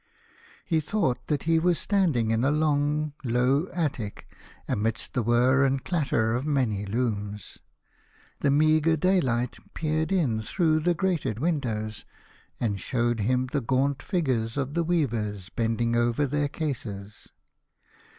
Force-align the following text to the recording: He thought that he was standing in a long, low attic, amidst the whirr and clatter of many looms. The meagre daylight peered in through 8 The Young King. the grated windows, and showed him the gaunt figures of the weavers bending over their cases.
He 0.65 0.79
thought 0.79 1.27
that 1.27 1.43
he 1.43 1.59
was 1.59 1.77
standing 1.77 2.31
in 2.31 2.43
a 2.43 2.49
long, 2.49 3.13
low 3.23 3.67
attic, 3.71 4.27
amidst 4.67 5.13
the 5.13 5.21
whirr 5.21 5.63
and 5.63 5.85
clatter 5.85 6.33
of 6.33 6.43
many 6.43 6.87
looms. 6.87 7.59
The 8.39 8.49
meagre 8.49 8.97
daylight 8.97 9.57
peered 9.75 10.11
in 10.11 10.41
through 10.41 10.77
8 10.79 10.79
The 10.79 10.79
Young 10.79 10.79
King. 10.79 10.83
the 10.85 10.93
grated 10.95 11.39
windows, 11.39 12.05
and 12.59 12.79
showed 12.81 13.19
him 13.19 13.45
the 13.51 13.61
gaunt 13.61 14.01
figures 14.01 14.57
of 14.57 14.73
the 14.73 14.83
weavers 14.83 15.49
bending 15.49 15.95
over 15.95 16.25
their 16.25 16.47
cases. 16.49 17.33